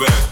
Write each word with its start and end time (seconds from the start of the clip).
back. 0.00 0.29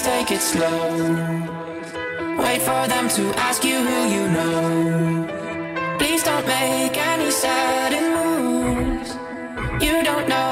please 0.00 0.06
take 0.06 0.30
it 0.30 0.40
slow. 0.40 0.96
Wait 2.38 2.62
for 2.62 2.88
them 2.88 3.08
to 3.08 3.22
ask 3.38 3.64
you 3.64 3.76
who 3.76 4.08
you 4.14 4.28
know. 4.28 5.26
Please 5.98 6.22
don't 6.22 6.46
make 6.46 6.96
any 6.96 7.30
sudden 7.30 8.04
moves. 8.14 9.10
You 9.84 10.02
don't 10.02 10.28
know. 10.28 10.49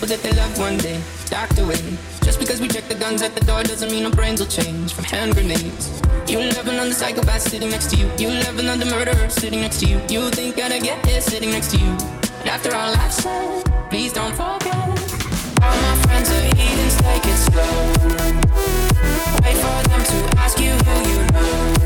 people 0.00 0.16
that 0.16 0.22
they 0.22 0.32
loved 0.32 0.58
one 0.58 0.78
day 0.78 0.98
docked 1.26 1.58
away. 1.58 1.76
Just 2.22 2.38
because 2.38 2.58
we 2.58 2.68
check 2.68 2.88
the 2.88 2.94
guns 2.94 3.20
at 3.20 3.34
the 3.34 3.44
door 3.44 3.62
doesn't 3.62 3.90
mean 3.90 4.06
our 4.06 4.10
brains 4.10 4.40
will 4.40 4.46
change 4.46 4.94
from 4.94 5.04
hand 5.04 5.34
grenades. 5.34 6.00
You 6.26 6.38
love 6.38 6.66
another 6.66 6.92
psychopath 6.92 7.42
sitting 7.42 7.68
next 7.68 7.90
to 7.90 7.96
you. 7.96 8.10
You 8.16 8.28
love 8.28 8.58
another 8.58 8.86
murderer 8.86 9.28
sitting 9.28 9.60
next 9.60 9.80
to 9.80 9.86
you. 9.86 10.00
You 10.08 10.30
think 10.30 10.56
that 10.56 10.72
I 10.72 10.78
get 10.78 11.04
here 11.04 11.20
sitting 11.20 11.50
next 11.50 11.72
to 11.72 11.76
you. 11.76 11.92
But 12.38 12.46
after 12.46 12.74
all 12.74 12.94
I've 12.96 13.12
said, 13.12 13.64
please 13.90 14.14
don't 14.14 14.32
forget. 14.32 14.74
All 15.60 15.76
my 15.84 15.94
friends 16.04 16.30
are 16.30 16.46
eating 16.48 16.90
take 17.04 17.26
it 17.26 17.38
slow. 17.48 17.72
Wait 19.44 19.56
for 19.64 19.78
them 19.88 20.02
to 20.02 20.38
ask 20.40 20.58
you 20.58 20.70
who 20.70 20.96
you 21.10 21.26
know. 21.32 21.79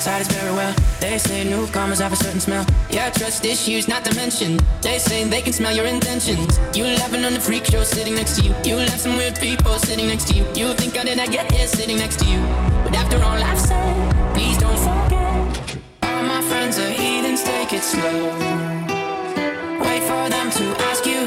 outside 0.00 0.22
is 0.22 0.28
very 0.28 0.52
well. 0.54 0.74
They 0.98 1.18
say 1.18 1.44
newcomers 1.44 1.98
have 1.98 2.12
a 2.12 2.16
certain 2.16 2.40
smell. 2.40 2.64
Yeah, 2.88 3.10
trust 3.10 3.44
issues, 3.44 3.86
not 3.86 4.02
to 4.06 4.14
mention. 4.14 4.58
They 4.80 4.98
say 4.98 5.24
they 5.24 5.42
can 5.42 5.52
smell 5.52 5.76
your 5.76 5.84
intentions. 5.84 6.58
You 6.74 6.84
laughing 6.84 7.22
on 7.22 7.34
the 7.34 7.40
freak 7.40 7.66
show 7.66 7.82
sitting 7.82 8.14
next 8.14 8.36
to 8.36 8.42
you. 8.46 8.54
You 8.64 8.76
left 8.76 9.00
some 9.00 9.18
weird 9.18 9.38
people 9.38 9.74
sitting 9.74 10.06
next 10.06 10.28
to 10.28 10.34
you. 10.38 10.44
You 10.54 10.72
think 10.72 10.96
I 10.96 11.04
did 11.04 11.18
not 11.18 11.30
get 11.30 11.52
here 11.52 11.66
sitting 11.66 11.98
next 11.98 12.18
to 12.20 12.24
you. 12.24 12.40
But 12.84 12.94
after 12.96 13.18
all 13.18 13.40
I've 13.50 13.60
said, 13.60 14.34
please 14.34 14.56
don't 14.56 14.80
forget. 14.88 15.76
All 16.04 16.22
my 16.22 16.40
friends 16.48 16.78
are 16.78 16.88
heathens, 16.88 17.42
take 17.42 17.74
it 17.74 17.82
slow. 17.82 18.24
Wait 19.84 20.02
for 20.10 20.24
them 20.34 20.50
to 20.50 20.64
ask 20.88 21.04
you 21.04 21.19